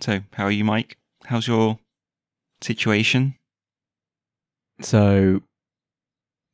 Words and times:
So, 0.00 0.20
how 0.32 0.44
are 0.44 0.50
you, 0.50 0.64
Mike? 0.64 0.96
How's 1.24 1.46
your 1.46 1.78
situation? 2.62 3.34
So 4.80 5.42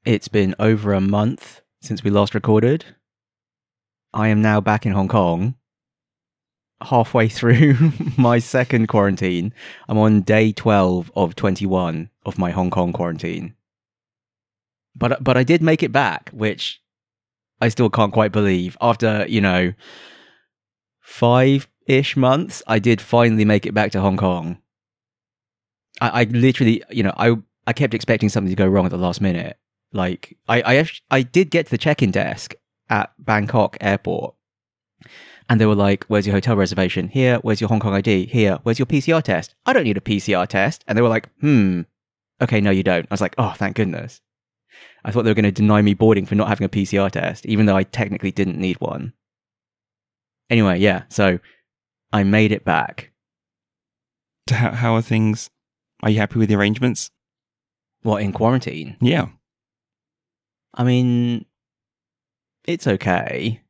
it's 0.05 0.27
been 0.27 0.57
over 0.59 0.93
a 0.93 1.01
month 1.01 1.61
since 1.81 2.03
we 2.03 2.11
last 2.11 2.35
recorded. 2.35 2.85
I 4.13 4.29
am 4.29 4.43
now 4.43 4.61
back 4.61 4.85
in 4.85 4.93
Hong 4.93 5.07
Kong. 5.07 5.55
Halfway 6.83 7.29
through 7.37 7.93
my 8.19 8.41
second 8.41 8.89
quarantine. 8.89 9.55
I'm 9.89 9.99
on 9.99 10.23
day 10.23 10.51
12 10.51 11.13
of 11.15 11.37
21 11.37 12.11
of 12.25 12.39
my 12.39 12.51
Hong 12.51 12.71
Kong 12.71 12.93
quarantine. 12.93 13.55
But 14.97 15.23
but 15.23 15.37
I 15.37 15.45
did 15.45 15.63
make 15.63 15.85
it 15.85 15.93
back, 15.93 16.31
which 16.31 16.81
I 17.61 17.69
still 17.69 17.91
can't 17.91 18.13
quite 18.13 18.33
believe. 18.33 18.77
After, 18.81 19.25
you 19.29 19.41
know, 19.41 19.73
5ish 21.89 22.17
months, 22.17 22.63
I 22.67 22.79
did 22.79 23.01
finally 23.01 23.45
make 23.45 23.67
it 23.67 23.75
back 23.75 23.93
to 23.93 24.01
Hong 24.01 24.17
Kong. 24.17 24.59
I, 26.01 26.23
I 26.23 26.25
literally, 26.25 26.83
you 26.91 27.03
know, 27.03 27.15
I 27.17 27.37
I 27.67 27.73
kept 27.73 27.95
expecting 27.95 28.29
something 28.29 28.51
to 28.51 28.57
go 28.57 28.67
wrong 28.67 28.85
at 28.85 28.91
the 28.91 28.99
last 28.99 29.21
minute. 29.21 29.59
Like 29.93 30.37
I 30.49 30.79
I 30.81 30.89
I 31.11 31.23
did 31.23 31.51
get 31.51 31.67
to 31.67 31.71
the 31.71 31.79
check-in 31.79 32.11
desk 32.11 32.55
at 32.89 33.13
Bangkok 33.19 33.77
airport, 33.81 34.35
and 35.49 35.61
they 35.61 35.67
were 35.67 35.75
like, 35.75 36.05
"Where's 36.05 36.27
your 36.27 36.35
hotel 36.35 36.57
reservation? 36.57 37.09
Here. 37.09 37.39
Where's 37.39 37.61
your 37.61 37.69
Hong 37.69 37.81
Kong 37.81 37.95
ID? 37.95 38.27
Here. 38.27 38.59
Where's 38.63 38.79
your 38.79 38.87
PCR 38.87 39.23
test? 39.23 39.55
I 39.65 39.73
don't 39.73 39.85
need 39.85 39.97
a 39.97 40.01
PCR 40.01 40.47
test." 40.47 40.85
And 40.87 40.97
they 40.97 41.03
were 41.03 41.09
like, 41.09 41.29
"Hmm, 41.41 41.83
okay, 42.41 42.61
no, 42.61 42.71
you 42.71 42.83
don't." 42.83 43.07
I 43.11 43.15
was 43.15 43.21
like, 43.21 43.35
"Oh, 43.39 43.55
thank 43.57 43.77
goodness." 43.77 44.21
I 45.05 45.13
thought 45.13 45.23
they 45.23 45.31
were 45.31 45.35
going 45.35 45.45
to 45.45 45.53
deny 45.53 45.83
me 45.83 45.95
boarding 45.95 46.27
for 46.27 46.35
not 46.35 46.49
having 46.49 46.65
a 46.65 46.69
PCR 46.69 47.11
test, 47.11 47.47
even 47.47 47.67
though 47.67 47.77
I 47.77 47.85
technically 47.85 48.33
didn't 48.33 48.59
need 48.59 48.81
one. 48.81 49.13
Anyway, 50.51 50.81
yeah, 50.81 51.05
so 51.09 51.39
I 52.13 52.23
made 52.23 52.53
it 52.53 52.65
back. 52.65 53.13
How, 54.51 54.73
how 54.73 54.95
are 54.95 55.03
things? 55.03 55.51
Are 56.03 56.11
you 56.11 56.19
happy 56.19 56.39
with 56.39 56.49
the 56.49 56.55
arrangements? 56.55 57.11
What 58.03 58.23
in 58.23 58.33
quarantine? 58.33 58.97
Yeah. 59.01 59.29
I 60.75 60.85
mean, 60.85 61.47
it's 62.65 62.87
okay. 62.87 63.63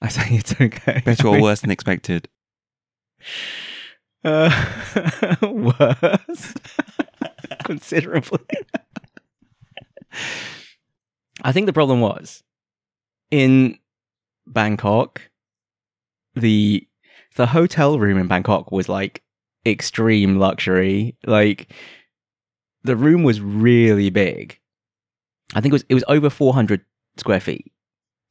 I 0.00 0.08
say 0.08 0.22
it's 0.30 0.60
okay. 0.60 1.02
Better 1.04 1.28
or 1.28 1.40
worse 1.42 1.60
than 1.60 1.70
expected? 1.70 2.28
Uh, 4.24 4.50
worse. 5.42 6.54
Considerably. 7.64 8.40
I 11.42 11.52
think 11.52 11.66
the 11.66 11.72
problem 11.72 12.00
was 12.00 12.42
in 13.30 13.78
Bangkok, 14.46 15.30
the 16.34 16.86
the 17.36 17.46
hotel 17.46 17.98
room 17.98 18.18
in 18.18 18.26
Bangkok 18.28 18.72
was 18.72 18.88
like 18.88 19.22
extreme 19.66 20.38
luxury. 20.38 21.16
Like 21.24 21.72
the 22.82 22.96
room 22.96 23.22
was 23.22 23.40
really 23.40 24.10
big. 24.10 24.58
I 25.54 25.60
think 25.60 25.72
it 25.72 25.74
was 25.74 25.84
it 25.88 25.94
was 25.94 26.04
over 26.08 26.30
400 26.30 26.84
square 27.16 27.40
feet. 27.40 27.72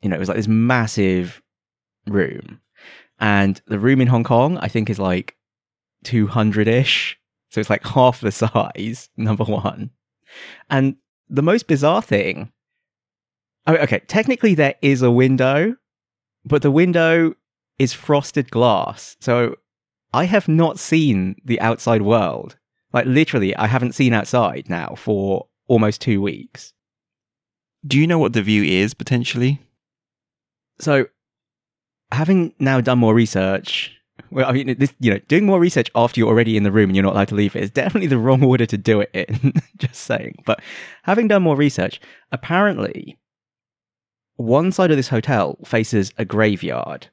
You 0.01 0.09
know, 0.09 0.15
it 0.15 0.19
was 0.19 0.29
like 0.29 0.37
this 0.37 0.47
massive 0.47 1.41
room. 2.07 2.59
And 3.19 3.61
the 3.67 3.77
room 3.79 4.01
in 4.01 4.07
Hong 4.07 4.23
Kong, 4.23 4.57
I 4.57 4.67
think, 4.67 4.89
is 4.89 4.97
like 4.97 5.37
200 6.05 6.67
ish. 6.67 7.19
So 7.49 7.59
it's 7.59 7.69
like 7.69 7.85
half 7.87 8.21
the 8.21 8.31
size, 8.31 9.09
number 9.15 9.43
one. 9.43 9.91
And 10.69 10.95
the 11.29 11.43
most 11.43 11.67
bizarre 11.67 12.01
thing 12.01 12.51
okay, 13.67 13.99
technically 14.07 14.55
there 14.55 14.75
is 14.81 15.01
a 15.01 15.11
window, 15.11 15.75
but 16.45 16.61
the 16.61 16.71
window 16.71 17.33
is 17.81 17.93
frosted 17.93 18.51
glass. 18.51 19.17
So 19.19 19.55
I 20.13 20.25
have 20.25 20.47
not 20.47 20.77
seen 20.77 21.35
the 21.43 21.59
outside 21.59 22.03
world. 22.03 22.55
Like 22.93 23.07
literally, 23.07 23.55
I 23.55 23.65
haven't 23.65 23.95
seen 23.95 24.13
outside 24.13 24.69
now 24.69 24.93
for 24.95 25.47
almost 25.67 25.99
two 25.99 26.21
weeks. 26.21 26.73
Do 27.87 27.97
you 27.97 28.05
know 28.05 28.19
what 28.19 28.33
the 28.33 28.43
view 28.43 28.63
is 28.63 28.93
potentially? 28.93 29.59
So, 30.79 31.07
having 32.11 32.53
now 32.59 32.81
done 32.81 32.99
more 32.99 33.15
research, 33.15 33.97
well, 34.29 34.47
I 34.47 34.51
mean, 34.51 34.77
this, 34.77 34.93
you 34.99 35.11
know, 35.11 35.19
doing 35.27 35.47
more 35.47 35.59
research 35.59 35.89
after 35.95 36.19
you're 36.19 36.29
already 36.29 36.57
in 36.57 36.63
the 36.63 36.71
room 36.71 36.89
and 36.91 36.95
you're 36.95 37.03
not 37.03 37.13
allowed 37.13 37.29
to 37.29 37.35
leave 37.35 37.55
it 37.55 37.63
is 37.63 37.71
definitely 37.81 38.07
the 38.07 38.19
wrong 38.19 38.43
order 38.43 38.67
to 38.67 38.77
do 38.77 39.01
it 39.01 39.09
in. 39.13 39.53
Just 39.77 40.01
saying. 40.01 40.35
But 40.45 40.61
having 41.03 41.27
done 41.27 41.41
more 41.41 41.55
research, 41.55 41.99
apparently, 42.31 43.17
one 44.35 44.71
side 44.71 44.91
of 44.91 44.97
this 44.97 45.07
hotel 45.07 45.57
faces 45.65 46.13
a 46.19 46.25
graveyard, 46.25 47.07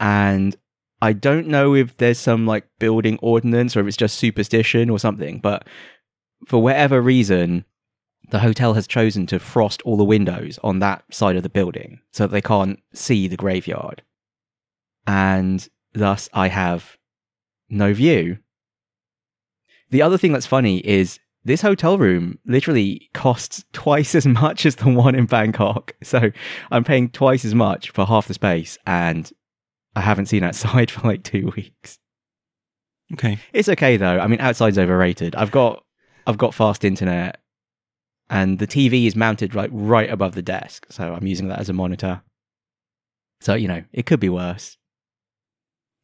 and 0.00 0.56
I 1.02 1.12
don't 1.12 1.46
know 1.46 1.74
if 1.74 1.96
there's 1.96 2.18
some 2.18 2.46
like 2.46 2.66
building 2.78 3.18
ordinance 3.22 3.76
or 3.76 3.80
if 3.80 3.86
it's 3.86 3.96
just 3.96 4.18
superstition 4.18 4.90
or 4.90 4.98
something, 4.98 5.40
but 5.40 5.66
for 6.46 6.62
whatever 6.62 7.00
reason, 7.00 7.64
the 8.30 8.40
hotel 8.40 8.74
has 8.74 8.86
chosen 8.86 9.26
to 9.26 9.38
frost 9.38 9.82
all 9.82 9.96
the 9.96 10.04
windows 10.04 10.58
on 10.64 10.78
that 10.80 11.04
side 11.10 11.36
of 11.36 11.42
the 11.42 11.48
building 11.48 12.00
so 12.12 12.24
that 12.24 12.32
they 12.32 12.40
can't 12.40 12.80
see 12.92 13.28
the 13.28 13.36
graveyard. 13.36 14.02
And 15.06 15.66
thus 15.92 16.28
I 16.32 16.48
have 16.48 16.96
no 17.68 17.92
view. 17.92 18.38
The 19.90 20.02
other 20.02 20.18
thing 20.18 20.32
that's 20.32 20.46
funny 20.46 20.78
is 20.78 21.20
this 21.44 21.62
hotel 21.62 21.96
room 21.96 22.38
literally 22.44 23.08
costs 23.14 23.64
twice 23.72 24.14
as 24.14 24.26
much 24.26 24.66
as 24.66 24.76
the 24.76 24.90
one 24.90 25.14
in 25.14 25.26
Bangkok. 25.26 25.94
So 26.02 26.32
I'm 26.70 26.84
paying 26.84 27.10
twice 27.10 27.44
as 27.44 27.54
much 27.54 27.90
for 27.90 28.06
half 28.06 28.26
the 28.26 28.34
space 28.34 28.78
and 28.86 29.30
I 29.96 30.00
haven't 30.00 30.26
seen 30.26 30.42
outside 30.44 30.90
for 30.92 31.06
like 31.08 31.24
two 31.24 31.52
weeks. 31.56 31.98
Okay. 33.14 33.38
It's 33.52 33.68
okay 33.68 33.96
though. 33.96 34.18
I 34.20 34.26
mean, 34.26 34.40
outside's 34.40 34.78
overrated. 34.78 35.34
I've 35.34 35.50
got 35.50 35.84
I've 36.26 36.38
got 36.38 36.54
fast 36.54 36.84
internet, 36.84 37.40
and 38.30 38.58
the 38.58 38.66
TV 38.66 39.06
is 39.06 39.16
mounted 39.16 39.54
like 39.54 39.70
right 39.72 40.10
above 40.10 40.34
the 40.34 40.42
desk, 40.42 40.86
so 40.90 41.14
I'm 41.14 41.26
using 41.26 41.48
that 41.48 41.58
as 41.58 41.68
a 41.68 41.72
monitor. 41.72 42.22
So 43.40 43.54
you 43.54 43.68
know, 43.68 43.82
it 43.92 44.06
could 44.06 44.20
be 44.20 44.28
worse. 44.28 44.76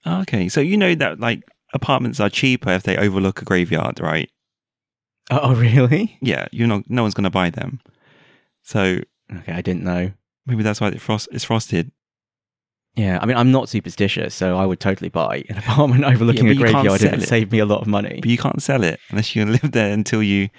Oh, 0.04 0.22
okay. 0.22 0.48
So 0.48 0.60
you 0.60 0.76
know 0.76 0.94
that 0.97 1.20
like 1.20 1.42
apartments 1.74 2.19
are 2.20 2.30
cheaper 2.30 2.70
if 2.70 2.82
they 2.82 2.97
overlook 2.97 3.42
a 3.42 3.44
graveyard, 3.44 4.00
right? 4.00 4.30
Oh, 5.30 5.41
oh, 5.42 5.54
really? 5.54 6.19
Yeah. 6.20 6.48
You're 6.53 6.69
not. 6.69 6.88
No 6.88 7.03
one's 7.03 7.14
going 7.14 7.24
to 7.24 7.30
buy 7.30 7.50
them. 7.50 7.80
So 8.62 8.98
Okay, 9.34 9.53
I 9.53 9.62
didn't 9.62 9.82
know. 9.84 10.12
maybe 10.47 10.62
that's 10.62 10.80
why 10.80 10.88
it 10.88 11.00
frost, 11.00 11.28
it's 11.32 11.44
frosted. 11.44 11.91
Yeah, 12.94 13.19
I 13.22 13.26
mean, 13.26 13.36
I'm 13.38 13.50
not 13.50 13.70
superstitious, 13.70 14.34
so 14.34 14.56
I 14.58 14.66
would 14.66 14.78
totally 14.80 15.08
buy 15.08 15.44
an 15.48 15.56
apartment 15.58 16.04
overlooking 16.04 16.47
Yeah, 16.47 16.53
a 16.53 16.54
but 16.56 16.66
you 16.69 16.72
can't 16.72 16.86
graveyard. 16.86 17.03
It 17.03 17.19
would 17.20 17.28
save 17.28 17.50
me 17.50 17.58
a 17.58 17.64
lot 17.64 17.80
of 17.80 17.86
money. 17.86 18.19
But 18.20 18.28
you 18.30 18.36
can't 18.38 18.62
sell 18.62 18.84
it 18.84 19.00
unless 19.10 19.34
you 19.34 19.44
live 19.47 19.72
there 19.72 19.92
until 19.92 20.22
you, 20.22 20.50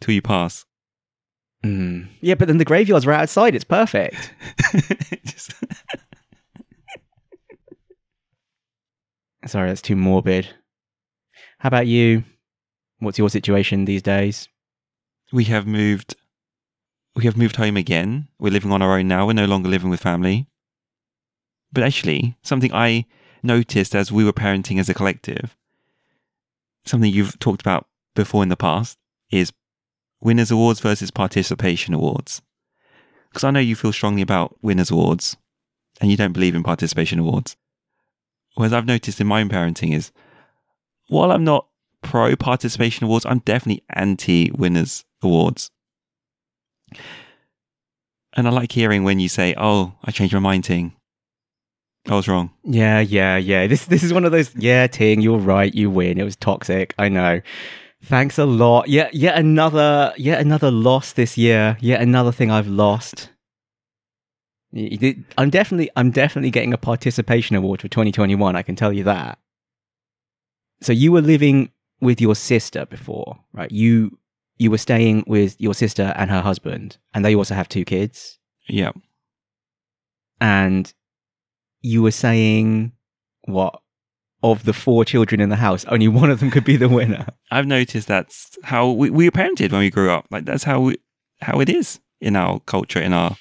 till 0.00 0.12
you 0.14 0.22
pass. 0.22 0.64
Mm. 1.64 2.08
Yeah, 2.20 2.34
but 2.34 2.48
then 2.48 2.58
the 2.58 2.64
graveyard's 2.64 3.06
right 3.06 3.20
outside. 3.20 3.54
It's 3.54 3.64
perfect. 3.64 4.32
Just- 5.24 5.54
Sorry, 9.46 9.68
that's 9.68 9.80
too 9.82 9.96
morbid. 9.96 10.48
How 11.60 11.68
about 11.68 11.86
you? 11.86 12.24
What's 12.98 13.18
your 13.18 13.30
situation 13.30 13.84
these 13.84 14.02
days? 14.02 14.48
we 15.32 15.44
have 15.44 15.66
moved. 15.66 16.16
We 17.14 17.24
have 17.24 17.36
moved 17.36 17.56
home 17.56 17.76
again. 17.76 18.28
We're 18.38 18.52
living 18.52 18.72
on 18.72 18.80
our 18.82 18.98
own 18.98 19.08
now. 19.08 19.26
We're 19.26 19.32
no 19.34 19.44
longer 19.44 19.68
living 19.68 19.90
with 19.90 20.00
family. 20.00 20.46
But 21.72 21.84
actually, 21.84 22.36
something 22.42 22.72
I 22.72 23.06
noticed 23.42 23.94
as 23.94 24.10
we 24.10 24.24
were 24.24 24.32
parenting 24.32 24.80
as 24.80 24.88
a 24.88 24.94
collective, 24.94 25.56
something 26.84 27.12
you've 27.12 27.38
talked 27.38 27.60
about 27.60 27.86
before 28.14 28.42
in 28.42 28.48
the 28.48 28.56
past, 28.56 28.98
is 29.30 29.52
winners 30.20 30.50
awards 30.50 30.80
versus 30.80 31.10
participation 31.10 31.94
awards. 31.94 32.42
Because 33.28 33.44
I 33.44 33.50
know 33.50 33.60
you 33.60 33.76
feel 33.76 33.92
strongly 33.92 34.22
about 34.22 34.56
winners 34.62 34.90
awards, 34.90 35.36
and 36.00 36.10
you 36.10 36.16
don't 36.16 36.32
believe 36.32 36.54
in 36.54 36.62
participation 36.62 37.18
awards. 37.18 37.56
Whereas 38.54 38.72
I've 38.72 38.86
noticed 38.86 39.20
in 39.20 39.26
my 39.26 39.40
own 39.40 39.48
parenting 39.48 39.94
is, 39.94 40.10
while 41.08 41.30
I'm 41.30 41.44
not 41.44 41.68
pro 42.02 42.34
participation 42.36 43.04
awards, 43.04 43.26
I'm 43.26 43.40
definitely 43.40 43.84
anti 43.90 44.50
winners 44.50 45.04
awards. 45.22 45.70
And 48.34 48.46
I 48.46 48.50
like 48.50 48.72
hearing 48.72 49.04
when 49.04 49.20
you 49.20 49.28
say, 49.28 49.54
"Oh, 49.56 49.94
I 50.04 50.10
changed 50.10 50.34
my 50.34 50.40
mind, 50.40 50.64
Ting. 50.64 50.94
I 52.08 52.14
was 52.16 52.28
wrong." 52.28 52.50
Yeah, 52.64 53.00
yeah, 53.00 53.36
yeah. 53.36 53.66
This 53.66 53.86
this 53.86 54.02
is 54.02 54.12
one 54.12 54.24
of 54.24 54.32
those. 54.32 54.54
Yeah, 54.56 54.86
Ting, 54.86 55.20
you're 55.20 55.38
right. 55.38 55.74
You 55.74 55.90
win. 55.90 56.18
It 56.18 56.24
was 56.24 56.36
toxic. 56.36 56.94
I 56.98 57.08
know. 57.08 57.40
Thanks 58.02 58.38
a 58.38 58.46
lot. 58.46 58.88
Yeah, 58.88 59.08
yet 59.12 59.36
another, 59.36 60.12
yet 60.16 60.40
another 60.40 60.70
loss 60.70 61.12
this 61.12 61.36
year. 61.36 61.76
Yet 61.80 62.00
another 62.00 62.30
thing 62.30 62.50
I've 62.50 62.68
lost. 62.68 63.30
I'm 64.72 65.50
definitely, 65.50 65.90
I'm 65.96 66.10
definitely 66.10 66.50
getting 66.50 66.72
a 66.72 66.78
participation 66.78 67.56
award 67.56 67.80
for 67.80 67.88
2021. 67.88 68.54
I 68.54 68.62
can 68.62 68.76
tell 68.76 68.92
you 68.92 69.02
that. 69.04 69.38
So 70.80 70.92
you 70.92 71.10
were 71.10 71.22
living 71.22 71.72
with 72.00 72.20
your 72.20 72.36
sister 72.36 72.86
before, 72.86 73.38
right? 73.52 73.70
You 73.72 74.18
you 74.58 74.70
were 74.70 74.78
staying 74.78 75.24
with 75.26 75.60
your 75.60 75.74
sister 75.74 76.12
and 76.16 76.30
her 76.30 76.40
husband, 76.40 76.98
and 77.14 77.24
they 77.24 77.34
also 77.34 77.54
have 77.54 77.68
two 77.68 77.84
kids. 77.84 78.38
Yeah, 78.68 78.92
and 80.40 80.92
you 81.80 82.02
were 82.02 82.10
saying 82.10 82.92
what 83.42 83.80
of 84.42 84.64
the 84.64 84.72
four 84.72 85.04
children 85.04 85.40
in 85.40 85.48
the 85.48 85.56
house, 85.56 85.84
only 85.86 86.08
one 86.08 86.30
of 86.30 86.40
them 86.40 86.50
could 86.50 86.64
be 86.64 86.76
the 86.76 86.88
winner. 86.88 87.26
I've 87.50 87.66
noticed 87.66 88.08
that's 88.08 88.56
how 88.62 88.90
we, 88.90 89.10
we 89.10 89.24
were 89.26 89.32
parented 89.32 89.72
when 89.72 89.80
we 89.80 89.90
grew 89.90 90.10
up. 90.10 90.26
Like 90.30 90.44
that's 90.44 90.64
how 90.64 90.80
we, 90.80 90.96
how 91.40 91.60
it 91.60 91.68
is 91.68 92.00
in 92.20 92.36
our 92.36 92.60
culture, 92.60 93.00
in 93.00 93.12
our 93.12 93.36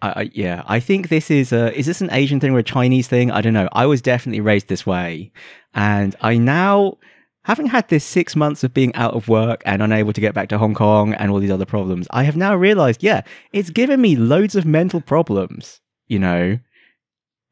I, 0.00 0.08
I, 0.08 0.30
yeah, 0.32 0.62
I 0.66 0.80
think 0.80 1.08
this 1.08 1.30
is 1.30 1.52
a 1.52 1.76
is 1.76 1.86
this 1.86 2.00
an 2.00 2.10
Asian 2.12 2.40
thing 2.40 2.54
or 2.54 2.58
a 2.58 2.62
Chinese 2.62 3.08
thing? 3.08 3.30
I 3.30 3.40
don't 3.40 3.52
know. 3.52 3.68
I 3.72 3.86
was 3.86 4.00
definitely 4.00 4.40
raised 4.40 4.68
this 4.68 4.86
way, 4.86 5.32
and 5.74 6.14
I 6.20 6.38
now, 6.38 6.98
having 7.42 7.66
had 7.66 7.88
this 7.88 8.04
six 8.04 8.36
months 8.36 8.62
of 8.62 8.72
being 8.72 8.94
out 8.94 9.14
of 9.14 9.28
work 9.28 9.62
and 9.66 9.82
unable 9.82 10.12
to 10.12 10.20
get 10.20 10.34
back 10.34 10.48
to 10.50 10.58
Hong 10.58 10.74
Kong 10.74 11.14
and 11.14 11.30
all 11.30 11.40
these 11.40 11.50
other 11.50 11.66
problems, 11.66 12.06
I 12.10 12.22
have 12.24 12.36
now 12.36 12.54
realized, 12.54 13.02
yeah, 13.02 13.22
it's 13.52 13.70
given 13.70 14.00
me 14.00 14.14
loads 14.14 14.54
of 14.54 14.64
mental 14.64 15.00
problems. 15.00 15.80
You 16.06 16.20
know, 16.20 16.58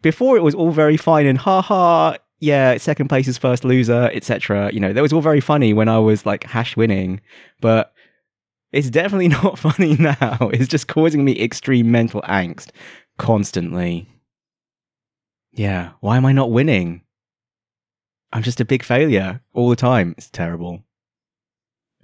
before 0.07 0.37
it 0.37 0.43
was 0.45 0.55
all 0.55 0.71
very 0.71 0.97
fine 0.97 1.27
and 1.27 1.37
ha 1.37 1.61
ha, 1.61 2.17
yeah, 2.39 2.77
second 2.77 3.09
place 3.09 3.27
is 3.27 3.37
first 3.37 3.65
loser, 3.65 4.09
etc. 4.15 4.71
You 4.73 4.79
know, 4.79 4.93
that 4.93 5.03
was 5.03 5.13
all 5.13 5.21
very 5.21 5.41
funny 5.41 5.75
when 5.75 5.89
I 5.89 5.99
was 5.99 6.25
like 6.25 6.45
hash 6.45 6.77
winning, 6.77 7.21
but 7.61 7.93
it's 8.71 8.89
definitely 8.89 9.27
not 9.43 9.59
funny 9.59 9.97
now. 9.97 10.39
It's 10.53 10.69
just 10.69 10.87
causing 10.87 11.25
me 11.25 11.43
extreme 11.43 11.91
mental 11.91 12.23
angst 12.23 12.71
constantly. 13.19 14.09
Yeah, 15.51 15.91
why 15.99 16.17
am 16.17 16.25
I 16.25 16.31
not 16.31 16.53
winning? 16.53 17.03
I'm 18.33 18.45
just 18.45 18.61
a 18.61 18.65
big 18.65 18.85
failure 18.85 19.41
all 19.55 19.71
the 19.71 19.75
time. 19.75 20.15
It's 20.17 20.31
terrible. 20.31 20.85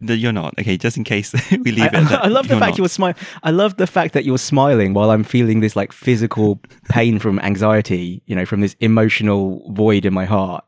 That 0.07 0.17
you're 0.19 0.33
not. 0.33 0.55
Okay, 0.59 0.77
just 0.77 0.97
in 0.97 1.05
case 1.05 1.33
we 1.51 1.73
leave 1.73 1.83
I, 1.95 2.01
it. 2.01 2.13
I 2.13 2.29
love 2.29 2.49
the 2.49 2.59
fact 2.59 2.73
not. 2.73 2.79
you're 2.79 2.89
smiling. 2.89 3.17
I 3.43 3.51
love 3.51 3.77
the 3.77 3.87
fact 3.87 4.15
that 4.15 4.25
you're 4.25 4.39
smiling 4.39 4.95
while 4.95 5.11
I'm 5.11 5.25
feeling 5.25 5.61
this 5.61 5.77
like 5.77 5.93
physical 5.93 6.61
pain 6.89 7.19
from 7.19 7.39
anxiety, 7.41 8.23
you 8.27 8.35
know, 8.35 8.45
from 8.47 8.61
this 8.61 8.77
emotional 8.81 9.73
void 9.73 10.05
in 10.05 10.13
my 10.15 10.25
heart 10.25 10.65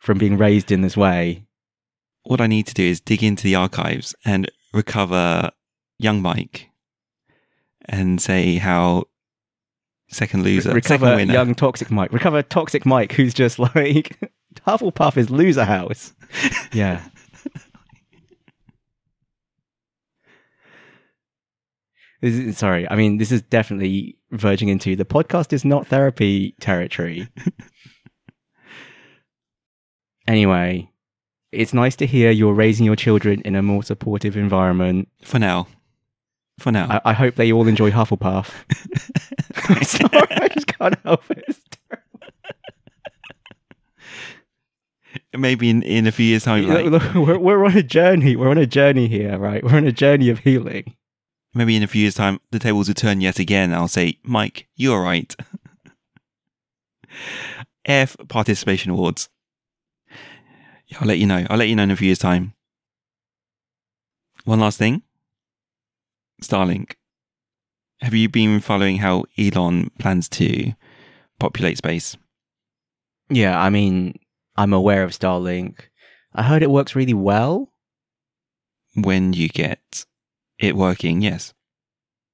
from 0.00 0.18
being 0.18 0.38
raised 0.38 0.70
in 0.72 0.80
this 0.82 0.96
way. 0.96 1.44
What 2.22 2.40
I 2.40 2.46
need 2.46 2.66
to 2.66 2.74
do 2.74 2.84
is 2.84 3.00
dig 3.00 3.22
into 3.22 3.42
the 3.44 3.54
archives 3.54 4.14
and 4.24 4.50
recover 4.72 5.50
young 5.98 6.20
Mike 6.22 6.70
and 7.86 8.20
say 8.20 8.56
how 8.56 9.04
second 10.10 10.42
loser, 10.44 10.72
Recover 10.72 11.06
second 11.06 11.16
winner. 11.16 11.32
young 11.32 11.54
toxic 11.54 11.90
Mike. 11.90 12.12
Recover 12.12 12.42
toxic 12.42 12.84
Mike 12.86 13.12
who's 13.12 13.34
just 13.34 13.58
like 13.74 14.18
Hufflepuff 14.66 15.16
is 15.16 15.30
loser 15.30 15.64
house. 15.64 16.12
Yeah. 16.72 17.02
Is, 22.20 22.58
sorry, 22.58 22.88
I 22.90 22.96
mean, 22.96 23.18
this 23.18 23.30
is 23.30 23.42
definitely 23.42 24.16
verging 24.30 24.68
into 24.68 24.96
the 24.96 25.04
podcast 25.04 25.52
is 25.52 25.64
not 25.64 25.86
therapy 25.86 26.54
territory. 26.60 27.28
anyway, 30.26 30.90
it's 31.52 31.72
nice 31.72 31.96
to 31.96 32.06
hear 32.06 32.30
you're 32.30 32.52
raising 32.52 32.84
your 32.86 32.96
children 32.96 33.40
in 33.42 33.54
a 33.54 33.62
more 33.62 33.82
supportive 33.82 34.36
environment. 34.36 35.08
For 35.22 35.38
now. 35.38 35.68
For 36.58 36.72
now. 36.72 36.86
I, 37.04 37.10
I 37.10 37.12
hope 37.12 37.36
they 37.36 37.52
all 37.52 37.68
enjoy 37.68 37.90
Hufflepuff. 37.90 38.50
I'm 39.68 39.82
sorry, 39.84 40.28
I 40.30 40.48
just 40.48 40.66
can't 40.66 40.98
help 41.04 41.30
it. 41.30 41.44
It's 41.46 41.60
terrible. 41.88 42.04
Maybe 45.36 45.70
in, 45.70 45.82
in 45.82 46.06
a 46.06 46.12
few 46.12 46.26
years' 46.26 46.44
time, 46.44 46.66
like, 46.66 46.86
Look, 46.86 47.14
look, 47.14 47.26
we're, 47.26 47.38
we're 47.38 47.64
on 47.64 47.76
a 47.76 47.82
journey. 47.82 48.34
We're 48.34 48.50
on 48.50 48.58
a 48.58 48.66
journey 48.66 49.08
here, 49.08 49.38
right? 49.38 49.62
We're 49.62 49.76
on 49.76 49.86
a 49.86 49.92
journey 49.92 50.30
of 50.30 50.40
healing. 50.40 50.96
Maybe 51.54 51.76
in 51.76 51.82
a 51.82 51.86
few 51.86 52.02
years' 52.02 52.14
time, 52.14 52.40
the 52.50 52.58
tables 52.58 52.88
will 52.88 52.94
turn 52.94 53.20
yet 53.20 53.38
again. 53.38 53.72
I'll 53.72 53.88
say, 53.88 54.18
Mike, 54.22 54.68
you're 54.76 55.02
right. 55.02 55.34
F 57.84 58.16
participation 58.28 58.90
awards. 58.90 59.28
Yeah, 60.86 60.98
I'll 61.00 61.08
let 61.08 61.18
you 61.18 61.26
know. 61.26 61.46
I'll 61.48 61.58
let 61.58 61.68
you 61.68 61.76
know 61.76 61.84
in 61.84 61.90
a 61.90 61.96
few 61.96 62.06
years' 62.06 62.18
time. 62.18 62.54
One 64.44 64.60
last 64.60 64.78
thing 64.78 65.02
Starlink. 66.42 66.94
Have 68.00 68.14
you 68.14 68.28
been 68.28 68.60
following 68.60 68.98
how 68.98 69.24
Elon 69.36 69.90
plans 69.98 70.28
to 70.30 70.72
populate 71.40 71.78
space? 71.78 72.16
Yeah, 73.28 73.60
I 73.60 73.70
mean, 73.70 74.14
I'm 74.56 74.72
aware 74.72 75.02
of 75.02 75.10
Starlink. 75.10 75.80
I 76.34 76.44
heard 76.44 76.62
it 76.62 76.70
works 76.70 76.94
really 76.94 77.14
well. 77.14 77.72
When 78.94 79.32
you 79.32 79.48
get 79.48 80.04
it 80.58 80.76
working, 80.76 81.22
yes. 81.22 81.54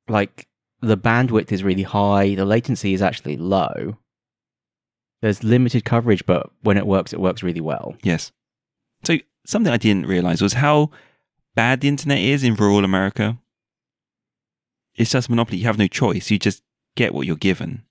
Like, 0.09 0.49
the 0.81 0.97
bandwidth 0.97 1.53
is 1.53 1.65
really 1.65 1.83
high, 1.83 2.35
the 2.35 2.45
latency 2.45 2.95
is 2.95 3.03
actually 3.03 3.37
low. 3.37 3.97
There's 5.23 5.43
limited 5.43 5.85
coverage, 5.85 6.27
but 6.27 6.51
when 6.63 6.77
it 6.77 6.87
works, 6.87 7.13
it 7.13 7.21
works 7.21 7.43
really 7.43 7.61
well. 7.61 7.97
Yes. 8.03 8.33
So 9.05 9.19
something 9.47 9.73
I 9.73 9.79
didn't 9.79 10.07
realize 10.07 10.43
was 10.43 10.55
how 10.55 10.91
bad 11.55 11.81
the 11.81 11.89
internet 11.89 12.19
is 12.19 12.45
in 12.45 12.55
rural 12.55 12.85
America. 12.85 13.39
It's 14.97 15.11
just 15.11 15.29
a 15.29 15.31
monopoly. 15.31 15.59
You 15.59 15.65
have 15.65 15.79
no 15.79 15.87
choice. 15.87 16.31
You 16.31 16.39
just 16.39 16.63
get 16.97 17.15
what 17.15 17.27
you're 17.27 17.37
given, 17.37 17.85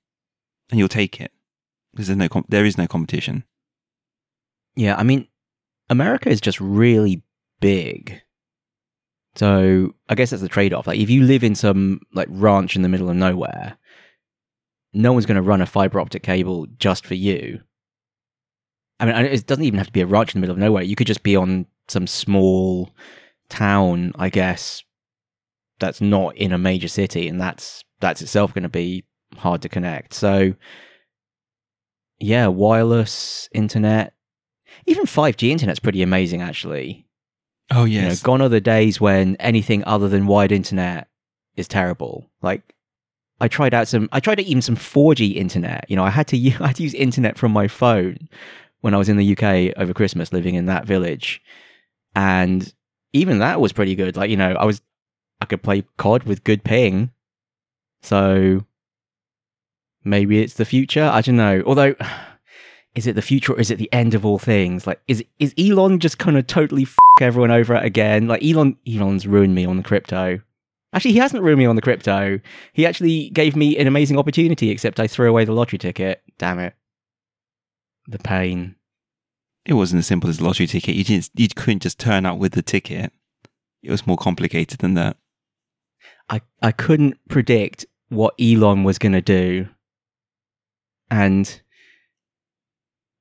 and 0.69 0.79
you'll 0.79 0.88
take 0.88 1.19
it 1.19 1.31
because 1.91 2.07
there's 2.07 2.18
no 2.18 2.29
com- 2.29 2.45
there 2.47 2.65
is 2.65 2.77
no 2.77 2.88
competition. 2.88 3.44
Yeah, 4.75 4.95
I 4.95 5.03
mean, 5.03 5.27
America 5.89 6.29
is 6.29 6.39
just 6.41 6.59
really 6.62 7.24
big. 7.59 8.21
So 9.35 9.94
I 10.09 10.15
guess 10.15 10.30
that's 10.30 10.41
the 10.41 10.50
trade 10.50 10.74
off. 10.74 10.88
Like, 10.88 11.00
if 11.00 11.09
you 11.09 11.24
live 11.24 11.44
in 11.44 11.56
some 11.56 12.01
like 12.13 12.27
ranch 12.30 12.75
in 12.75 12.81
the 12.81 12.89
middle 12.89 13.09
of 13.09 13.15
nowhere, 13.15 13.77
no 14.94 15.12
one's 15.12 15.25
going 15.25 15.35
to 15.35 15.41
run 15.41 15.62
a 15.62 15.65
fiber 15.65 16.00
optic 16.00 16.24
cable 16.24 16.68
just 16.77 17.06
for 17.06 17.15
you. 17.15 17.62
I 19.00 19.06
mean, 19.06 19.15
it 19.15 19.47
doesn't 19.47 19.63
even 19.63 19.80
have 19.80 19.88
to 19.88 19.94
be 19.94 20.01
a 20.01 20.06
ranch 20.06 20.33
in 20.33 20.39
the 20.39 20.41
middle 20.41 20.56
of 20.56 20.59
nowhere. 20.59 20.83
You 20.83 20.95
could 20.95 21.07
just 21.07 21.24
be 21.24 21.35
on 21.35 21.65
some 21.88 22.07
small 22.07 22.91
town, 23.50 24.13
I 24.18 24.30
guess, 24.30 24.83
that's 25.79 26.00
not 26.00 26.38
in 26.38 26.53
a 26.53 26.57
major 26.57 26.88
city, 26.88 27.27
and 27.27 27.41
that's 27.41 27.83
that's 28.00 28.21
itself 28.21 28.53
going 28.53 28.63
to 28.63 28.69
be 28.69 29.06
hard 29.38 29.62
to 29.63 29.69
connect. 29.69 30.13
So, 30.13 30.53
yeah, 32.19 32.47
wireless 32.47 33.50
internet, 33.51 34.13
even 34.86 35.06
5G 35.06 35.50
internet's 35.50 35.79
pretty 35.79 36.01
amazing, 36.01 36.41
actually. 36.41 37.06
Oh 37.71 37.86
You 37.86 38.01
know, 38.01 38.15
gone 38.21 38.42
are 38.42 38.50
the 38.50 38.62
days 38.62 39.00
when 39.00 39.36
anything 39.38 39.83
other 39.86 40.07
than 40.10 40.27
wide 40.27 40.51
internet 40.51 41.07
is 41.56 41.68
terrible. 41.68 42.30
Like, 42.42 42.75
I 43.39 43.48
tried 43.48 43.74
out 43.74 43.88
some, 43.88 44.10
I 44.12 44.19
tried 44.19 44.39
out 44.39 44.45
even 44.45 44.62
some 44.62 44.75
4G 44.75 45.36
internet. 45.36 45.86
You 45.89 45.95
know, 45.95 46.04
I 46.04 46.10
had 46.10 46.27
to, 46.27 46.38
I 46.60 46.68
had 46.68 46.75
to 46.77 46.83
use 46.83 46.94
internet 46.94 47.38
from 47.38 47.51
my 47.51 47.68
phone 47.68 48.30
when 48.81 48.94
I 48.94 48.98
was 48.98 49.10
in 49.10 49.18
the 49.18 49.31
UK 49.38 49.77
over 49.77 49.94
Christmas, 49.94 50.33
living 50.33 50.56
in 50.56 50.65
that 50.65 50.86
village, 50.86 51.42
and 52.15 52.74
even 53.13 53.39
that 53.39 53.62
was 53.62 53.72
pretty 53.72 53.96
good. 53.96 54.17
Like, 54.17 54.29
you 54.29 54.38
know, 54.38 54.51
I 54.51 54.65
was, 54.65 54.82
I 55.39 55.46
could 55.46 55.63
play 55.63 55.84
COD 55.98 56.24
with 56.24 56.43
good 56.43 56.63
ping, 56.63 57.12
so 58.01 58.65
maybe 60.03 60.41
it's 60.41 60.55
the 60.55 60.65
future. 60.65 61.03
I 61.05 61.22
don't 61.22 61.38
know. 61.38 61.63
Although. 61.65 61.96
Is 62.95 63.07
it 63.07 63.15
the 63.15 63.21
future 63.23 63.53
or 63.53 63.59
is 63.59 63.71
it 63.71 63.77
the 63.77 63.91
end 63.91 64.13
of 64.13 64.23
all 64.25 64.38
things? 64.38 64.85
Like, 64.85 65.01
is 65.07 65.23
is 65.39 65.53
Elon 65.57 66.00
just 66.00 66.19
kind 66.19 66.38
of 66.38 66.45
totally 66.45 66.83
f- 66.83 66.95
everyone 67.21 67.50
over 67.51 67.73
again? 67.75 68.27
Like, 68.27 68.43
Elon, 68.43 68.77
Elon's 68.88 69.25
ruined 69.25 69.55
me 69.55 69.65
on 69.65 69.77
the 69.77 69.83
crypto. 69.83 70.41
Actually, 70.93 71.13
he 71.13 71.17
hasn't 71.17 71.41
ruined 71.41 71.57
me 71.57 71.65
on 71.65 71.75
the 71.75 71.81
crypto. 71.81 72.39
He 72.71 72.85
actually 72.85 73.31
gave 73.31 73.55
me 73.55 73.75
an 73.77 73.88
amazing 73.88 74.19
opportunity, 74.19 74.69
except 74.69 75.00
I 75.00 75.07
threw 75.07 75.27
away 75.27 75.43
the 75.43 75.51
lottery 75.53 75.79
ticket. 75.79 76.21
Damn 76.38 76.59
it. 76.59 76.75
The 78.07 78.19
pain. 78.19 78.75
it 79.65 79.73
wasn't 79.73 80.00
as 80.00 80.07
simple 80.07 80.29
as 80.29 80.39
a 80.39 80.43
lottery 80.43 80.67
ticket. 80.67 80.93
You 80.93 81.03
didn't. 81.03 81.29
You 81.33 81.47
couldn't 81.55 81.81
just 81.81 81.97
turn 81.97 82.25
up 82.27 82.38
with 82.38 82.51
the 82.51 82.62
ticket. 82.62 83.12
It 83.81 83.89
was 83.89 84.05
more 84.05 84.17
complicated 84.17 84.79
than 84.79 84.93
that. 84.93 85.17
I, 86.29 86.41
I 86.62 86.71
couldn't 86.71 87.17
predict 87.27 87.85
what 88.09 88.35
Elon 88.39 88.83
was 88.83 89.00
going 89.00 89.13
to 89.13 89.21
do. 89.21 89.67
And 91.09 91.62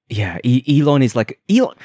yeah, 0.08 0.38
e- 0.44 0.80
Elon 0.80 1.02
is 1.02 1.16
like, 1.16 1.40
Elon, 1.50 1.76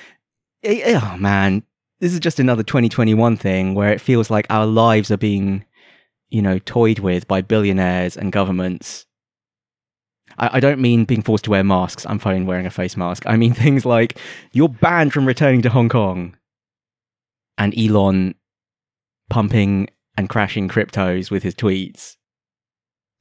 oh 0.66 1.18
man, 1.18 1.64
this 2.00 2.14
is 2.14 2.20
just 2.20 2.40
another 2.40 2.64
2021 2.64 3.38
thing 3.38 3.74
where 3.74 3.92
it 3.92 4.02
feels 4.02 4.30
like 4.30 4.46
our 4.50 4.66
lives 4.66 5.12
are 5.12 5.18
being, 5.18 5.66
you 6.30 6.42
know, 6.42 6.60
toyed 6.60 7.00
with 7.00 7.28
by 7.28 7.42
billionaires 7.42 8.18
and 8.18 8.32
governments. 8.32 9.06
I, 10.38 10.58
I 10.58 10.60
don't 10.60 10.80
mean 10.80 11.06
being 11.06 11.22
forced 11.22 11.46
to 11.46 11.52
wear 11.52 11.64
masks. 11.64 12.06
I'm 12.08 12.20
fine 12.20 12.46
wearing 12.46 12.66
a 12.66 12.72
face 12.72 12.98
mask. 12.98 13.24
I 13.26 13.38
mean 13.38 13.54
things 13.56 13.86
like 13.86 14.18
you're 14.52 14.70
banned 14.70 15.14
from 15.14 15.26
returning 15.26 15.62
to 15.64 15.70
Hong 15.70 15.90
Kong. 15.90 16.36
And 17.58 17.78
Elon 17.78 18.36
pumping 19.30 19.90
and 20.16 20.30
crashing 20.30 20.70
cryptos 20.70 21.32
with 21.32 21.44
his 21.44 21.56
tweets. 21.56 22.18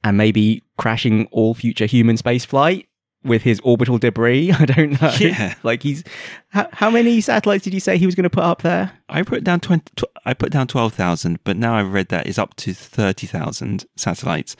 And 0.03 0.15
maybe 0.15 0.63
crashing 0.77 1.27
all 1.31 1.55
future 1.55 1.87
human 1.87 2.17
space 2.17 2.45
spaceflight 2.45 2.86
with 3.23 3.41
his 3.41 3.59
orbital 3.63 3.97
debris. 3.97 4.51
I 4.59 4.65
don't 4.65 5.01
know. 5.01 5.11
Yeah. 5.19 5.55
Like 5.63 5.83
he's. 5.83 6.03
How, 6.49 6.67
how 6.71 6.89
many 6.89 7.19
satellites 7.21 7.63
did 7.63 7.73
you 7.73 7.79
say 7.79 7.97
he 7.97 8.05
was 8.05 8.15
going 8.15 8.23
to 8.23 8.29
put 8.29 8.43
up 8.43 8.61
there? 8.61 8.91
I 9.09 9.23
put 9.23 9.43
down 9.43 9.59
twenty. 9.59 9.91
Tw- 9.95 10.05
I 10.25 10.33
put 10.33 10.51
down 10.51 10.67
twelve 10.67 10.93
thousand, 10.93 11.39
but 11.43 11.57
now 11.57 11.75
I've 11.75 11.91
read 11.93 12.09
that 12.09 12.27
it's 12.27 12.37
up 12.39 12.55
to 12.57 12.73
thirty 12.73 13.27
thousand 13.27 13.85
satellites. 13.95 14.55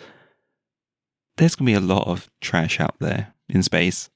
There's 1.37 1.55
gonna 1.55 1.67
be 1.69 1.73
a 1.73 1.79
lot 1.79 2.07
of 2.07 2.29
trash 2.41 2.79
out 2.79 2.95
there 2.99 3.33
in 3.47 3.61
space. 3.63 4.09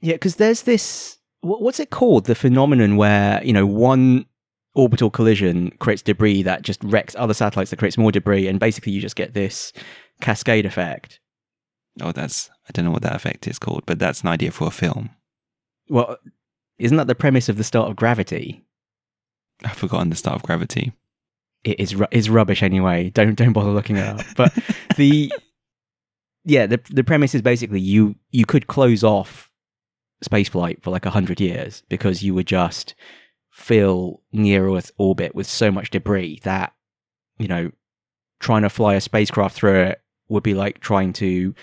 Yeah, 0.00 0.14
because 0.14 0.36
there's 0.36 0.62
this. 0.62 1.18
wh- 1.40 1.60
What's 1.60 1.80
it 1.80 1.90
called? 1.90 2.26
The 2.26 2.34
phenomenon 2.34 2.96
where 2.96 3.42
you 3.42 3.52
know 3.52 3.66
one 3.66 4.26
orbital 4.74 5.10
collision 5.10 5.70
creates 5.80 6.02
debris 6.02 6.42
that 6.42 6.62
just 6.62 6.84
wrecks 6.84 7.16
other 7.18 7.34
satellites 7.34 7.70
that 7.70 7.78
creates 7.78 7.98
more 7.98 8.12
debris, 8.12 8.46
and 8.46 8.60
basically 8.60 8.92
you 8.92 9.00
just 9.00 9.16
get 9.16 9.32
this 9.34 9.72
cascade 10.20 10.66
effect. 10.66 11.18
Oh, 12.00 12.12
that's 12.12 12.50
I 12.68 12.72
don't 12.72 12.84
know 12.84 12.90
what 12.90 13.02
that 13.02 13.16
effect 13.16 13.46
is 13.46 13.58
called, 13.58 13.84
but 13.86 13.98
that's 13.98 14.22
an 14.22 14.28
idea 14.28 14.50
for 14.50 14.68
a 14.68 14.72
film. 14.72 15.10
Well, 15.88 16.16
isn't 16.78 16.96
that 16.96 17.06
the 17.06 17.14
premise 17.14 17.48
of 17.48 17.56
the 17.56 17.64
start 17.64 17.90
of 17.90 17.96
Gravity? 17.96 18.64
I've 19.64 19.72
forgotten 19.72 20.10
the 20.10 20.16
start 20.16 20.36
of 20.36 20.42
Gravity. 20.42 20.92
It 21.64 21.80
is 21.80 21.94
ru- 21.94 22.06
is 22.10 22.30
rubbish 22.30 22.62
anyway. 22.62 23.10
Don't 23.10 23.34
don't 23.34 23.52
bother 23.52 23.70
looking 23.70 23.96
it 23.96 24.06
up. 24.06 24.24
But 24.36 24.56
the 24.96 25.32
yeah, 26.44 26.66
the 26.66 26.80
the 26.90 27.04
premise 27.04 27.34
is 27.34 27.42
basically 27.42 27.80
you 27.80 28.14
you 28.30 28.46
could 28.46 28.66
close 28.68 29.02
off 29.02 29.50
spaceflight 30.24 30.82
for 30.82 30.90
like 30.90 31.06
a 31.06 31.10
hundred 31.10 31.40
years 31.40 31.82
because 31.88 32.22
you 32.22 32.34
would 32.34 32.46
just 32.46 32.94
fill 33.50 34.22
near 34.32 34.68
Earth 34.68 34.92
orbit 34.98 35.34
with 35.34 35.46
so 35.46 35.70
much 35.70 35.90
debris 35.90 36.40
that 36.44 36.72
you 37.38 37.48
know 37.48 37.70
trying 38.40 38.62
to 38.62 38.68
fly 38.68 38.94
a 38.94 39.00
spacecraft 39.00 39.54
through 39.56 39.80
it 39.80 40.00
would 40.28 40.42
be 40.42 40.54
like 40.54 40.80
trying 40.80 41.12
to 41.12 41.54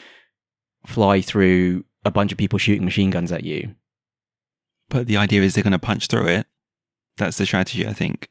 fly 0.88 1.22
through 1.22 1.84
a 2.04 2.12
bunch 2.12 2.32
of 2.32 2.38
people 2.38 2.60
shooting 2.60 2.86
machine 2.86 3.10
guns 3.10 3.32
at 3.32 3.44
you. 3.44 3.76
But 4.90 5.08
the 5.08 5.18
idea 5.18 5.42
is 5.42 5.56
they're 5.56 5.64
going 5.64 5.72
to 5.72 5.80
punch 5.80 6.08
through 6.08 6.28
it. 6.28 6.48
That's 7.18 7.38
the 7.38 7.46
strategy, 7.46 7.88
I 7.88 7.94
think. 7.94 8.30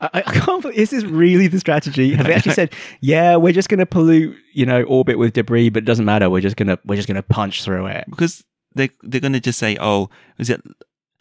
I, 0.00 0.22
I 0.26 0.38
can't 0.40 0.62
believe 0.62 0.78
is 0.78 0.90
this 0.90 1.04
really 1.04 1.46
the 1.48 1.58
strategy? 1.58 2.14
Have 2.14 2.26
they 2.26 2.34
actually 2.34 2.54
said, 2.54 2.74
yeah, 3.00 3.36
we're 3.36 3.52
just 3.52 3.68
going 3.68 3.78
to 3.78 3.86
pollute, 3.86 4.36
you 4.52 4.66
know, 4.66 4.82
orbit 4.82 5.18
with 5.18 5.32
debris, 5.32 5.70
but 5.70 5.82
it 5.82 5.86
doesn't 5.86 6.04
matter. 6.04 6.28
We're 6.28 6.42
just 6.42 6.56
gonna 6.56 6.78
we're 6.84 6.96
just 6.96 7.08
gonna 7.08 7.22
punch 7.22 7.64
through 7.64 7.86
it. 7.86 8.04
Because 8.08 8.44
they 8.74 8.90
they're 9.02 9.20
going 9.20 9.32
to 9.32 9.40
just 9.40 9.58
say, 9.58 9.76
"Oh, 9.80 10.10
is 10.38 10.50
it?" 10.50 10.60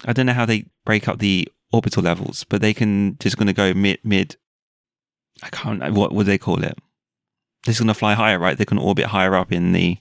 I 0.04 0.12
don't 0.12 0.26
know 0.26 0.34
how 0.34 0.46
they 0.46 0.66
break 0.86 1.08
up 1.08 1.20
the 1.20 1.48
orbital 1.72 2.04
levels, 2.04 2.44
but 2.44 2.62
they 2.62 2.74
can 2.74 3.18
just 3.20 3.38
going 3.38 3.48
to 3.48 3.54
go 3.54 3.74
mid 3.74 4.00
mid. 4.04 4.36
I 5.42 5.50
can't. 5.50 5.94
What 5.94 6.12
would 6.12 6.26
they 6.26 6.38
call 6.38 6.62
it? 6.64 6.78
They're 7.66 7.72
just 7.72 7.80
going 7.80 7.88
to 7.88 7.94
fly 7.96 8.14
higher, 8.14 8.38
right? 8.40 8.58
They 8.58 8.66
can 8.66 8.78
orbit 8.78 9.08
higher 9.08 9.36
up 9.36 9.52
in 9.52 9.72
the 9.74 9.98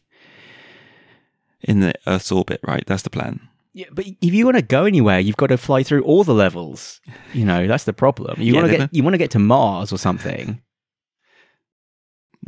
in 1.63 1.81
the 1.81 1.95
Earth's 2.07 2.31
orbit, 2.31 2.61
right? 2.63 2.85
That's 2.87 3.03
the 3.03 3.11
plan. 3.11 3.41
Yeah, 3.73 3.87
but 3.91 4.05
if 4.07 4.33
you 4.35 4.45
want 4.45 4.57
to 4.59 4.63
go 4.63 4.85
anywhere, 4.85 5.19
you've 5.19 5.37
got 5.37 5.49
to 5.49 5.57
fly 5.59 5.83
through 5.83 6.05
all 6.05 6.23
the 6.23 6.35
levels. 6.35 7.01
You 7.33 7.45
know, 7.45 7.67
that's 7.67 7.85
the 7.85 7.93
problem. 7.93 8.41
You 8.41 8.55
Yeah, 8.55 8.61
want 8.61 8.71
to 8.73 8.79
get 8.79 8.95
you 8.95 9.03
want 9.03 9.15
to 9.15 9.19
get 9.19 9.31
to 9.33 9.39
Mars 9.39 9.93
or 9.93 9.99
something. 9.99 10.61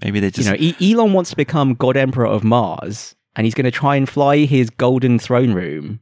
Maybe 0.05 0.21
they 0.21 0.31
just 0.31 0.47
you 0.47 0.53
know, 0.53 0.59
e- 0.61 0.93
Elon 0.93 1.13
wants 1.15 1.31
to 1.31 1.37
become 1.37 1.75
God 1.75 1.97
Emperor 1.97 2.27
of 2.27 2.45
Mars, 2.45 3.15
and 3.35 3.47
he's 3.47 3.55
going 3.55 3.65
to 3.65 3.71
try 3.71 3.97
and 3.97 4.09
fly 4.09 4.45
his 4.45 4.71
golden 4.71 5.19
throne 5.19 5.53
room. 5.53 6.01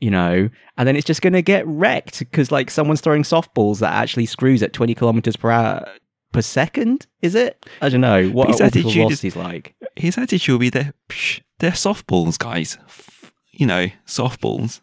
You 0.00 0.10
know, 0.10 0.50
and 0.76 0.88
then 0.88 0.96
it's 0.96 1.06
just 1.06 1.22
going 1.22 1.32
to 1.32 1.42
get 1.42 1.66
wrecked 1.66 2.18
because 2.18 2.50
like 2.52 2.70
someone's 2.70 3.00
throwing 3.00 3.22
softballs 3.22 3.78
that 3.78 3.92
actually 3.92 4.26
screws 4.26 4.62
at 4.62 4.72
twenty 4.72 4.94
kilometers 4.94 5.36
per 5.36 5.50
hour 5.50 5.88
per 6.32 6.42
second. 6.42 7.06
Is 7.20 7.34
it? 7.34 7.64
I 7.80 7.88
don't 7.88 8.00
know 8.00 8.28
what 8.30 8.48
His 8.48 8.60
attitude 8.60 9.10
is- 9.12 9.36
like. 9.36 9.74
his 9.96 10.18
attitude 10.18 10.52
will 10.52 10.58
be 10.58 10.70
they're 10.70 10.94
psh, 11.08 11.40
they're 11.58 11.70
softballs, 11.72 12.38
guys. 12.38 12.78
F- 12.86 13.32
You 13.52 13.66
know, 13.66 13.88
softballs. 14.06 14.80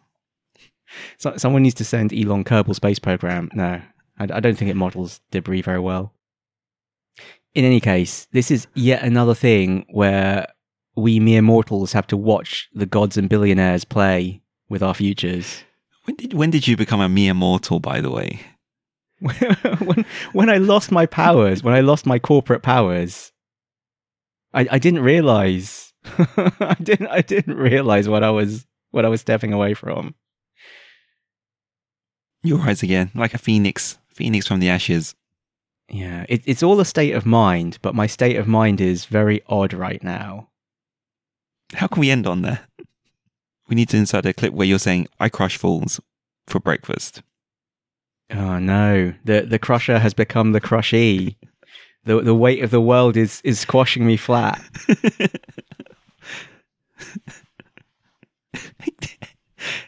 So, 1.18 1.36
someone 1.36 1.62
needs 1.62 1.74
to 1.76 1.84
send 1.84 2.12
Elon 2.12 2.44
Kerbal 2.44 2.74
Space 2.74 2.98
Program. 2.98 3.48
No, 3.54 3.80
I, 4.18 4.24
I 4.24 4.40
don't 4.40 4.56
think 4.56 4.70
it 4.70 4.76
models 4.76 5.20
debris 5.30 5.62
very 5.62 5.78
well. 5.80 6.12
In 7.54 7.64
any 7.64 7.80
case, 7.80 8.26
this 8.32 8.50
is 8.50 8.66
yet 8.74 9.02
another 9.02 9.34
thing 9.34 9.84
where 9.90 10.46
we 10.96 11.18
mere 11.20 11.42
mortals 11.42 11.92
have 11.92 12.06
to 12.08 12.16
watch 12.16 12.68
the 12.72 12.86
gods 12.86 13.16
and 13.16 13.28
billionaires 13.28 13.84
play 13.84 14.40
with 14.68 14.82
our 14.82 14.94
futures. 14.94 15.64
When 16.04 16.16
did 16.16 16.32
when 16.32 16.50
did 16.50 16.66
you 16.68 16.76
become 16.76 17.00
a 17.00 17.08
mere 17.08 17.34
mortal? 17.34 17.78
By 17.80 18.00
the 18.00 18.10
way, 18.10 18.40
when 19.80 20.04
when 20.32 20.48
I 20.50 20.56
lost 20.56 20.90
my 20.90 21.06
powers, 21.06 21.62
when 21.62 21.74
I 21.74 21.80
lost 21.80 22.06
my 22.06 22.18
corporate 22.18 22.62
powers, 22.62 23.32
I, 24.54 24.66
I 24.70 24.78
didn't 24.78 25.02
realize. 25.02 25.92
I 26.04 26.76
didn't. 26.82 27.08
I 27.08 27.20
didn't 27.20 27.56
realize 27.56 28.08
what 28.08 28.24
I 28.24 28.30
was 28.30 28.66
what 28.90 29.04
I 29.04 29.08
was 29.08 29.20
stepping 29.20 29.52
away 29.52 29.74
from. 29.74 30.14
you 32.42 32.56
rise 32.56 32.82
again 32.82 33.10
like 33.14 33.34
a 33.34 33.38
phoenix, 33.38 33.98
phoenix 34.08 34.46
from 34.46 34.60
the 34.60 34.68
ashes. 34.70 35.14
Yeah, 35.90 36.24
it, 36.28 36.42
it's 36.46 36.62
all 36.62 36.80
a 36.80 36.84
state 36.84 37.14
of 37.14 37.26
mind, 37.26 37.78
but 37.82 37.94
my 37.94 38.06
state 38.06 38.36
of 38.36 38.46
mind 38.46 38.80
is 38.80 39.04
very 39.04 39.42
odd 39.48 39.72
right 39.72 40.02
now. 40.02 40.48
How 41.74 41.88
can 41.88 42.00
we 42.00 42.10
end 42.10 42.26
on 42.26 42.42
that? 42.42 42.62
We 43.68 43.76
need 43.76 43.88
to 43.90 43.96
insert 43.96 44.26
a 44.26 44.32
clip 44.32 44.52
where 44.52 44.66
you're 44.66 44.80
saying, 44.80 45.06
"I 45.20 45.28
crush 45.28 45.56
fools 45.56 46.00
for 46.48 46.58
breakfast." 46.58 47.22
Oh 48.32 48.58
no, 48.58 49.12
the 49.24 49.42
the 49.42 49.58
crusher 49.58 49.98
has 49.98 50.14
become 50.14 50.52
the 50.52 50.60
crushee. 50.60 51.36
The 52.04 52.20
the 52.22 52.34
weight 52.34 52.62
of 52.62 52.70
the 52.70 52.80
world 52.80 53.16
is 53.16 53.40
is 53.44 53.58
squashing 53.60 54.06
me 54.06 54.16
flat. 54.16 54.60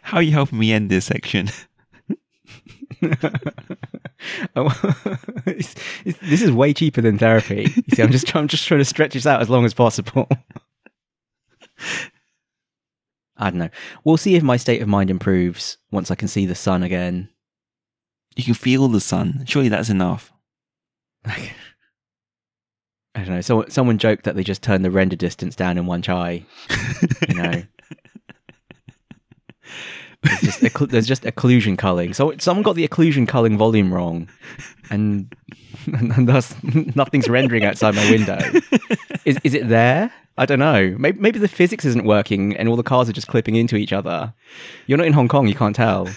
How 0.02 0.18
are 0.18 0.22
you 0.22 0.32
helping 0.32 0.58
me 0.58 0.72
end 0.72 0.90
this 0.90 1.06
section? 1.06 1.48
Oh, 4.54 4.66
it's- 5.46 5.74
it's- 6.04 6.30
this 6.30 6.42
is 6.42 6.52
way 6.52 6.72
cheaper 6.72 7.00
than 7.00 7.18
therapy. 7.18 7.72
You 7.74 7.82
see, 7.96 8.02
I'm 8.02 8.12
just 8.12 8.34
I'm 8.36 8.46
just 8.46 8.68
trying 8.68 8.78
to 8.78 8.84
stretch 8.84 9.14
this 9.14 9.26
out 9.26 9.42
as 9.42 9.50
long 9.50 9.64
as 9.64 9.74
possible. 9.74 10.28
I 13.36 13.50
don't 13.50 13.58
know. 13.58 13.70
We'll 14.04 14.16
see 14.16 14.36
if 14.36 14.44
my 14.44 14.56
state 14.56 14.80
of 14.80 14.86
mind 14.86 15.10
improves 15.10 15.76
once 15.90 16.12
I 16.12 16.14
can 16.14 16.28
see 16.28 16.46
the 16.46 16.54
sun 16.54 16.84
again. 16.84 17.30
You 18.36 18.44
can 18.44 18.54
feel 18.54 18.88
the 18.88 19.00
sun. 19.00 19.44
Surely 19.46 19.68
that's 19.68 19.90
enough. 19.90 20.32
I 21.24 21.52
don't 23.14 23.28
know. 23.28 23.40
So, 23.40 23.64
someone 23.68 23.98
joked 23.98 24.24
that 24.24 24.36
they 24.36 24.42
just 24.42 24.62
turned 24.62 24.84
the 24.84 24.90
render 24.90 25.16
distance 25.16 25.54
down 25.54 25.78
in 25.78 25.86
Wan 25.86 26.02
Chai. 26.02 26.44
You 27.28 27.34
know, 27.34 27.62
there's 30.22 30.40
just, 30.40 30.88
there's 30.90 31.06
just 31.06 31.22
occlusion 31.24 31.76
culling. 31.76 32.14
So 32.14 32.34
someone 32.38 32.62
got 32.62 32.76
the 32.76 32.86
occlusion 32.86 33.26
culling 33.26 33.58
volume 33.58 33.92
wrong, 33.92 34.28
and, 34.90 35.34
and 35.86 36.28
thus 36.28 36.54
nothing's 36.62 37.28
rendering 37.28 37.64
outside 37.64 37.94
my 37.94 38.10
window. 38.10 38.38
Is 39.24 39.38
is 39.44 39.54
it 39.54 39.68
there? 39.68 40.12
I 40.38 40.46
don't 40.46 40.58
know. 40.58 40.96
Maybe, 40.98 41.20
maybe 41.20 41.38
the 41.38 41.48
physics 41.48 41.84
isn't 41.84 42.06
working, 42.06 42.56
and 42.56 42.68
all 42.68 42.76
the 42.76 42.82
cars 42.82 43.08
are 43.08 43.12
just 43.12 43.28
clipping 43.28 43.56
into 43.56 43.76
each 43.76 43.92
other. 43.92 44.32
You're 44.86 44.98
not 44.98 45.06
in 45.06 45.12
Hong 45.12 45.28
Kong. 45.28 45.46
You 45.46 45.54
can't 45.54 45.76
tell. 45.76 46.08